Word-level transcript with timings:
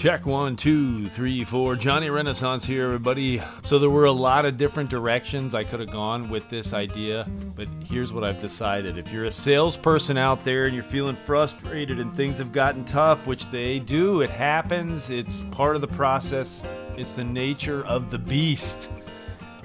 Check 0.00 0.24
one, 0.24 0.56
two, 0.56 1.10
three, 1.10 1.44
four. 1.44 1.76
Johnny 1.76 2.08
Renaissance 2.08 2.64
here, 2.64 2.86
everybody. 2.86 3.42
So, 3.60 3.78
there 3.78 3.90
were 3.90 4.06
a 4.06 4.12
lot 4.12 4.46
of 4.46 4.56
different 4.56 4.88
directions 4.88 5.54
I 5.54 5.62
could 5.62 5.78
have 5.78 5.92
gone 5.92 6.30
with 6.30 6.48
this 6.48 6.72
idea, 6.72 7.28
but 7.54 7.68
here's 7.84 8.10
what 8.10 8.24
I've 8.24 8.40
decided. 8.40 8.96
If 8.96 9.12
you're 9.12 9.26
a 9.26 9.30
salesperson 9.30 10.16
out 10.16 10.42
there 10.42 10.64
and 10.64 10.74
you're 10.74 10.82
feeling 10.82 11.14
frustrated 11.14 12.00
and 12.00 12.16
things 12.16 12.38
have 12.38 12.50
gotten 12.50 12.82
tough, 12.86 13.26
which 13.26 13.50
they 13.50 13.78
do, 13.78 14.22
it 14.22 14.30
happens, 14.30 15.10
it's 15.10 15.42
part 15.50 15.74
of 15.74 15.82
the 15.82 15.88
process, 15.88 16.64
it's 16.96 17.12
the 17.12 17.24
nature 17.24 17.84
of 17.84 18.10
the 18.10 18.18
beast. 18.18 18.90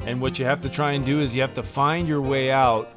And 0.02 0.20
what 0.20 0.38
you 0.38 0.44
have 0.44 0.60
to 0.60 0.70
try 0.70 0.92
and 0.92 1.06
do 1.06 1.22
is 1.22 1.34
you 1.34 1.40
have 1.40 1.54
to 1.54 1.64
find 1.64 2.10
your 2.10 2.22
way 2.22 2.52
out 2.52 2.90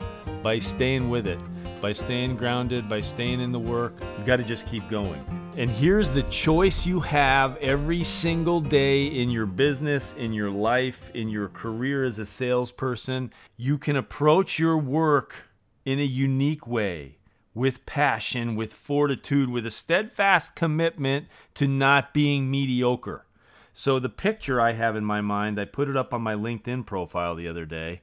by 0.42 0.58
staying 0.58 1.08
with 1.08 1.28
it, 1.28 1.38
by 1.80 1.92
staying 1.92 2.36
grounded, 2.36 2.88
by 2.88 3.00
staying 3.00 3.40
in 3.40 3.52
the 3.52 3.60
work. 3.60 3.92
You 4.18 4.24
got 4.24 4.38
to 4.38 4.44
just 4.44 4.66
keep 4.66 4.88
going. 4.90 5.37
And 5.58 5.68
here's 5.68 6.08
the 6.08 6.22
choice 6.22 6.86
you 6.86 7.00
have 7.00 7.56
every 7.56 8.04
single 8.04 8.60
day 8.60 9.06
in 9.06 9.28
your 9.28 9.44
business, 9.44 10.14
in 10.16 10.32
your 10.32 10.52
life, 10.52 11.10
in 11.14 11.28
your 11.28 11.48
career 11.48 12.04
as 12.04 12.20
a 12.20 12.26
salesperson. 12.26 13.32
You 13.56 13.76
can 13.76 13.96
approach 13.96 14.60
your 14.60 14.78
work 14.78 15.48
in 15.84 15.98
a 15.98 16.04
unique 16.04 16.68
way, 16.68 17.16
with 17.54 17.84
passion, 17.86 18.54
with 18.54 18.72
fortitude, 18.72 19.50
with 19.50 19.66
a 19.66 19.72
steadfast 19.72 20.54
commitment 20.54 21.26
to 21.54 21.66
not 21.66 22.14
being 22.14 22.48
mediocre. 22.48 23.26
So, 23.72 23.98
the 23.98 24.08
picture 24.08 24.60
I 24.60 24.74
have 24.74 24.94
in 24.94 25.04
my 25.04 25.20
mind, 25.20 25.58
I 25.58 25.64
put 25.64 25.88
it 25.88 25.96
up 25.96 26.14
on 26.14 26.22
my 26.22 26.36
LinkedIn 26.36 26.86
profile 26.86 27.34
the 27.34 27.48
other 27.48 27.66
day, 27.66 28.00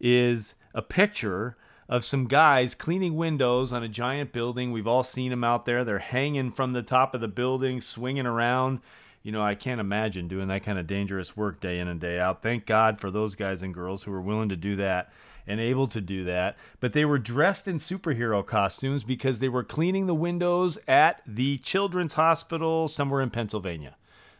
is 0.00 0.54
a 0.72 0.80
picture 0.80 1.58
of 1.88 2.04
some 2.04 2.26
guys 2.26 2.74
cleaning 2.74 3.16
windows 3.16 3.72
on 3.72 3.82
a 3.82 3.88
giant 3.88 4.32
building. 4.32 4.72
We've 4.72 4.86
all 4.86 5.02
seen 5.02 5.30
them 5.30 5.44
out 5.44 5.64
there. 5.64 5.84
They're 5.84 5.98
hanging 5.98 6.50
from 6.50 6.72
the 6.72 6.82
top 6.82 7.14
of 7.14 7.20
the 7.20 7.28
building, 7.28 7.80
swinging 7.80 8.26
around. 8.26 8.80
You 9.22 9.32
know, 9.32 9.42
I 9.42 9.54
can't 9.54 9.80
imagine 9.80 10.28
doing 10.28 10.48
that 10.48 10.62
kind 10.62 10.78
of 10.78 10.86
dangerous 10.86 11.36
work 11.36 11.60
day 11.60 11.78
in 11.78 11.88
and 11.88 12.00
day 12.00 12.18
out. 12.18 12.42
Thank 12.42 12.66
God 12.66 13.00
for 13.00 13.10
those 13.10 13.34
guys 13.34 13.62
and 13.62 13.74
girls 13.74 14.02
who 14.02 14.10
were 14.10 14.20
willing 14.20 14.48
to 14.50 14.56
do 14.56 14.76
that 14.76 15.10
and 15.46 15.60
able 15.60 15.88
to 15.88 16.00
do 16.00 16.24
that. 16.24 16.56
But 16.78 16.92
they 16.92 17.06
were 17.06 17.18
dressed 17.18 17.66
in 17.66 17.76
superhero 17.76 18.46
costumes 18.46 19.02
because 19.02 19.38
they 19.38 19.48
were 19.48 19.64
cleaning 19.64 20.06
the 20.06 20.14
windows 20.14 20.78
at 20.86 21.22
the 21.26 21.58
Children's 21.58 22.14
Hospital 22.14 22.86
somewhere 22.86 23.22
in 23.22 23.30
Pennsylvania. 23.30 23.96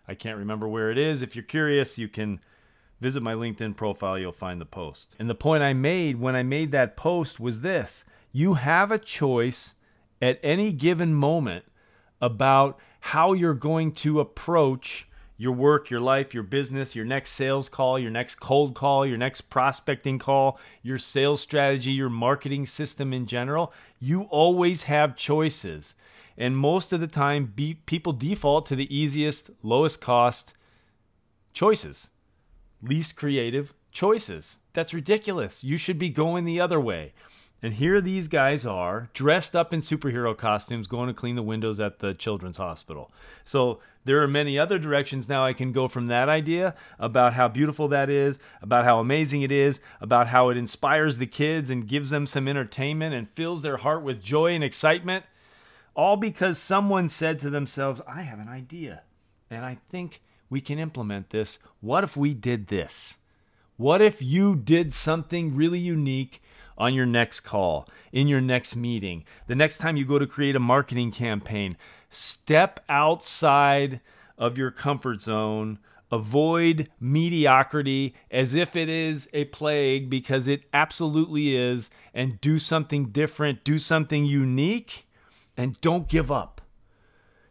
I 0.06 0.14
can't 0.14 0.38
remember 0.38 0.68
where 0.68 0.90
it 0.90 0.98
is. 0.98 1.22
If 1.22 1.34
you're 1.34 1.42
curious, 1.42 1.98
you 1.98 2.08
can 2.08 2.40
Visit 3.00 3.22
my 3.22 3.34
LinkedIn 3.34 3.76
profile, 3.76 4.18
you'll 4.18 4.32
find 4.32 4.60
the 4.60 4.66
post. 4.66 5.14
And 5.18 5.30
the 5.30 5.34
point 5.34 5.62
I 5.62 5.72
made 5.72 6.20
when 6.20 6.34
I 6.34 6.42
made 6.42 6.72
that 6.72 6.96
post 6.96 7.38
was 7.38 7.60
this 7.60 8.04
you 8.32 8.54
have 8.54 8.90
a 8.90 8.98
choice 8.98 9.74
at 10.20 10.40
any 10.42 10.72
given 10.72 11.14
moment 11.14 11.64
about 12.20 12.78
how 13.00 13.32
you're 13.32 13.54
going 13.54 13.92
to 13.92 14.20
approach 14.20 15.08
your 15.40 15.52
work, 15.52 15.88
your 15.88 16.00
life, 16.00 16.34
your 16.34 16.42
business, 16.42 16.96
your 16.96 17.04
next 17.04 17.30
sales 17.30 17.68
call, 17.68 17.96
your 17.96 18.10
next 18.10 18.40
cold 18.40 18.74
call, 18.74 19.06
your 19.06 19.16
next 19.16 19.42
prospecting 19.42 20.18
call, 20.18 20.58
your 20.82 20.98
sales 20.98 21.40
strategy, 21.40 21.92
your 21.92 22.10
marketing 22.10 22.66
system 22.66 23.12
in 23.12 23.24
general. 23.26 23.72
You 24.00 24.22
always 24.22 24.82
have 24.82 25.14
choices. 25.14 25.94
And 26.36 26.56
most 26.56 26.92
of 26.92 26.98
the 27.00 27.06
time, 27.06 27.52
be, 27.54 27.74
people 27.74 28.12
default 28.12 28.66
to 28.66 28.76
the 28.76 28.94
easiest, 28.94 29.50
lowest 29.62 30.00
cost 30.00 30.54
choices 31.52 32.08
least 32.82 33.16
creative 33.16 33.74
choices. 33.92 34.56
That's 34.72 34.94
ridiculous. 34.94 35.64
You 35.64 35.76
should 35.76 35.98
be 35.98 36.10
going 36.10 36.44
the 36.44 36.60
other 36.60 36.80
way. 36.80 37.12
And 37.60 37.74
here 37.74 38.00
these 38.00 38.28
guys 38.28 38.64
are, 38.64 39.10
dressed 39.14 39.56
up 39.56 39.72
in 39.72 39.80
superhero 39.80 40.36
costumes, 40.36 40.86
going 40.86 41.08
to 41.08 41.14
clean 41.14 41.34
the 41.34 41.42
windows 41.42 41.80
at 41.80 41.98
the 41.98 42.14
children's 42.14 42.56
hospital. 42.56 43.10
So 43.44 43.80
there 44.04 44.22
are 44.22 44.28
many 44.28 44.56
other 44.56 44.78
directions 44.78 45.28
now 45.28 45.44
I 45.44 45.52
can 45.52 45.72
go 45.72 45.88
from 45.88 46.06
that 46.06 46.28
idea 46.28 46.76
about 47.00 47.34
how 47.34 47.48
beautiful 47.48 47.88
that 47.88 48.08
is, 48.08 48.38
about 48.62 48.84
how 48.84 49.00
amazing 49.00 49.42
it 49.42 49.50
is, 49.50 49.80
about 50.00 50.28
how 50.28 50.50
it 50.50 50.56
inspires 50.56 51.18
the 51.18 51.26
kids 51.26 51.68
and 51.68 51.88
gives 51.88 52.10
them 52.10 52.28
some 52.28 52.46
entertainment 52.46 53.14
and 53.14 53.28
fills 53.28 53.62
their 53.62 53.78
heart 53.78 54.04
with 54.04 54.22
joy 54.22 54.52
and 54.52 54.62
excitement. 54.62 55.24
All 55.96 56.16
because 56.16 56.58
someone 56.58 57.08
said 57.08 57.40
to 57.40 57.50
themselves, 57.50 58.00
I 58.06 58.22
have 58.22 58.38
an 58.38 58.48
idea. 58.48 59.02
And 59.50 59.64
I 59.64 59.78
think 59.90 60.22
we 60.50 60.60
can 60.60 60.78
implement 60.78 61.30
this. 61.30 61.58
What 61.80 62.04
if 62.04 62.16
we 62.16 62.34
did 62.34 62.68
this? 62.68 63.18
What 63.76 64.02
if 64.02 64.20
you 64.20 64.56
did 64.56 64.92
something 64.94 65.54
really 65.54 65.78
unique 65.78 66.42
on 66.76 66.94
your 66.94 67.06
next 67.06 67.40
call, 67.40 67.88
in 68.12 68.28
your 68.28 68.40
next 68.40 68.76
meeting, 68.76 69.24
the 69.46 69.54
next 69.54 69.78
time 69.78 69.96
you 69.96 70.04
go 70.04 70.18
to 70.18 70.26
create 70.26 70.56
a 70.56 70.60
marketing 70.60 71.10
campaign? 71.12 71.76
Step 72.08 72.80
outside 72.88 74.00
of 74.36 74.56
your 74.56 74.70
comfort 74.70 75.20
zone. 75.20 75.78
Avoid 76.10 76.88
mediocrity 76.98 78.14
as 78.30 78.54
if 78.54 78.74
it 78.74 78.88
is 78.88 79.28
a 79.34 79.44
plague 79.46 80.08
because 80.08 80.46
it 80.46 80.62
absolutely 80.72 81.54
is, 81.54 81.90
and 82.14 82.40
do 82.40 82.58
something 82.58 83.10
different, 83.10 83.62
do 83.62 83.78
something 83.78 84.24
unique, 84.24 85.06
and 85.56 85.78
don't 85.82 86.08
give 86.08 86.32
up. 86.32 86.57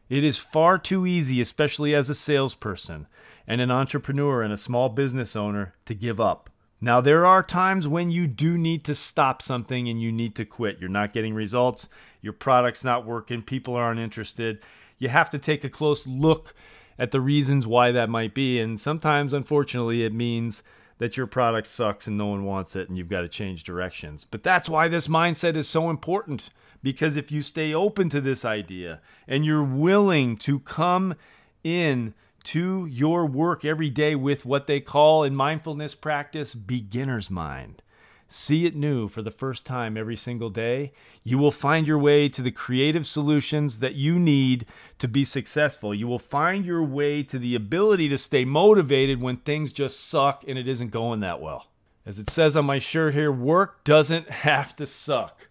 It 0.10 0.24
is 0.24 0.38
far 0.38 0.78
too 0.78 1.06
easy, 1.06 1.42
especially 1.42 1.94
as 1.94 2.10
a 2.10 2.16
salesperson 2.16 3.08
and 3.46 3.62
an 3.62 3.72
entrepreneur 3.72 4.42
and 4.42 4.54
a 4.54 4.58
small 4.58 4.90
business 4.90 5.36
owner, 5.36 5.74
to 5.86 5.94
give 5.94 6.20
up. 6.20 6.50
Now, 6.80 7.02
there 7.02 7.26
are 7.26 7.42
times 7.42 7.88
when 7.88 8.12
you 8.12 8.28
do 8.28 8.58
need 8.58 8.84
to 8.86 8.94
stop 8.94 9.42
something 9.42 9.90
and 9.90 10.02
you 10.02 10.12
need 10.12 10.36
to 10.36 10.46
quit. 10.46 10.78
You're 10.80 10.90
not 10.90 11.14
getting 11.14 11.34
results, 11.34 11.90
your 12.22 12.34
product's 12.34 12.84
not 12.84 13.06
working, 13.06 13.42
people 13.42 13.76
aren't 13.76 14.00
interested. 14.00 14.60
You 15.00 15.10
have 15.10 15.30
to 15.32 15.40
take 15.40 15.64
a 15.64 15.70
close 15.70 16.06
look 16.06 16.54
at 17.00 17.12
the 17.12 17.22
reasons 17.22 17.66
why 17.66 17.92
that 17.92 18.10
might 18.10 18.34
be. 18.34 18.60
And 18.60 18.80
sometimes, 18.80 19.34
unfortunately, 19.34 20.04
it 20.04 20.14
means 20.14 20.64
that 21.00 21.18
your 21.18 21.28
product 21.28 21.68
sucks 21.68 22.08
and 22.08 22.18
no 22.18 22.28
one 22.28 22.44
wants 22.44 22.76
it 22.76 22.90
and 22.90 22.98
you've 22.98 23.10
got 23.10 23.22
to 23.22 23.28
change 23.28 23.64
directions. 23.64 24.26
But 24.26 24.44
that's 24.44 24.70
why 24.70 24.88
this 24.88 25.08
mindset 25.08 25.56
is 25.56 25.68
so 25.68 25.90
important 25.90 26.50
because 26.82 27.16
if 27.16 27.32
you 27.32 27.42
stay 27.42 27.74
open 27.74 28.10
to 28.10 28.22
this 28.22 28.46
idea 28.46 29.02
and 29.28 29.46
you're 29.46 29.64
willing 29.64 30.38
to 30.38 30.60
come 30.60 31.16
in 31.64 32.14
to 32.44 32.86
your 32.86 33.26
work 33.26 33.66
every 33.66 33.90
day 33.90 34.16
with 34.16 34.46
what 34.46 34.68
they 34.68 34.80
call 34.80 35.24
in 35.24 35.36
mindfulness 35.36 35.96
practice 35.96 36.56
beginner's 36.56 37.30
mind, 37.30 37.82
see 38.28 38.66
it 38.66 38.76
new 38.76 39.08
for 39.08 39.22
the 39.22 39.32
first 39.32 39.66
time 39.66 39.98
every 39.98 40.16
single 40.16 40.50
day, 40.50 40.92
you 41.24 41.38
will 41.38 41.52
find 41.52 41.88
your 41.88 41.98
way 41.98 42.30
to 42.30 42.42
the 42.42 42.52
creative 42.52 43.06
solutions 43.06 43.80
that 43.80 43.96
you 43.96 44.20
need 44.20 44.66
to 45.00 45.08
be 45.08 45.26
successful. 45.26 45.94
You 45.94 46.08
will 46.08 46.20
find 46.20 46.66
your 46.66 46.84
way 46.84 47.24
to 47.24 47.40
the 47.40 47.56
ability 47.56 48.10
to 48.10 48.18
stay 48.18 48.46
motivated 48.46 49.22
when 49.22 49.38
things 49.38 49.72
just 49.74 50.08
suck 50.08 50.44
and 50.48 50.58
it 50.58 50.68
isn't 50.68 50.92
going 50.92 51.22
that 51.22 51.42
well. 51.42 51.68
As 52.06 52.20
it 52.20 52.30
says 52.30 52.56
on 52.56 52.66
my 52.66 52.80
shirt 52.80 53.14
here, 53.14 53.32
work 53.32 53.84
doesn't 53.84 54.30
have 54.48 54.76
to 54.78 54.86
suck. 54.86 55.47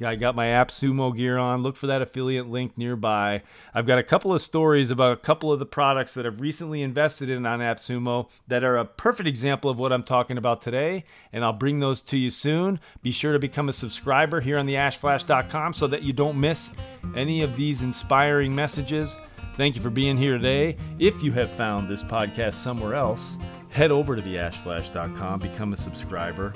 I 0.00 0.14
got 0.14 0.34
my 0.34 0.46
AppSumo 0.46 1.14
gear 1.14 1.36
on. 1.36 1.62
Look 1.62 1.76
for 1.76 1.86
that 1.86 2.00
affiliate 2.00 2.48
link 2.48 2.78
nearby. 2.78 3.42
I've 3.74 3.86
got 3.86 3.98
a 3.98 4.02
couple 4.02 4.32
of 4.32 4.40
stories 4.40 4.90
about 4.90 5.12
a 5.12 5.16
couple 5.16 5.52
of 5.52 5.58
the 5.58 5.66
products 5.66 6.14
that 6.14 6.24
I've 6.24 6.40
recently 6.40 6.82
invested 6.82 7.28
in 7.28 7.44
on 7.44 7.60
AppSumo 7.60 8.28
that 8.48 8.64
are 8.64 8.78
a 8.78 8.84
perfect 8.84 9.28
example 9.28 9.70
of 9.70 9.78
what 9.78 9.92
I'm 9.92 10.02
talking 10.02 10.38
about 10.38 10.62
today, 10.62 11.04
and 11.32 11.44
I'll 11.44 11.52
bring 11.52 11.80
those 11.80 12.00
to 12.02 12.16
you 12.16 12.30
soon. 12.30 12.80
Be 13.02 13.12
sure 13.12 13.32
to 13.32 13.38
become 13.38 13.68
a 13.68 13.72
subscriber 13.72 14.40
here 14.40 14.58
on 14.58 14.66
theashflash.com 14.66 15.74
so 15.74 15.86
that 15.88 16.02
you 16.02 16.12
don't 16.12 16.40
miss 16.40 16.72
any 17.14 17.42
of 17.42 17.56
these 17.56 17.82
inspiring 17.82 18.54
messages. 18.54 19.18
Thank 19.56 19.76
you 19.76 19.82
for 19.82 19.90
being 19.90 20.16
here 20.16 20.38
today. 20.38 20.76
If 20.98 21.22
you 21.22 21.32
have 21.32 21.50
found 21.50 21.88
this 21.88 22.02
podcast 22.02 22.54
somewhere 22.54 22.94
else, 22.94 23.36
head 23.68 23.90
over 23.90 24.16
to 24.16 24.22
theashflash.com, 24.22 25.40
become 25.40 25.74
a 25.74 25.76
subscriber 25.76 26.54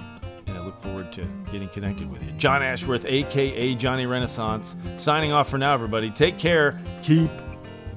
look 0.67 0.83
forward 0.83 1.13
to 1.13 1.25
getting 1.51 1.69
connected 1.69 2.11
with 2.11 2.23
you. 2.23 2.33
John 2.33 2.63
Ashworth, 2.63 3.07
aka 3.07 3.75
Johnny 3.77 4.07
Renaissance, 4.07 4.77
signing 4.97 5.33
off 5.33 5.49
for 5.49 5.59
now, 5.59 5.73
everybody. 5.73 6.11
Take 6.11 6.37
care, 6.39 6.81
keep 7.03 7.31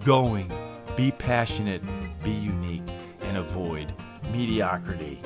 going, 0.05 0.51
be 0.95 1.11
passionate, 1.11 1.81
be 2.23 2.31
unique, 2.31 2.83
and 3.21 3.37
avoid 3.37 3.93
mediocrity. 4.31 5.19